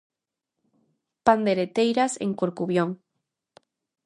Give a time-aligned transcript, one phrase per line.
[1.25, 2.89] Pandeireteiras en Corcubión.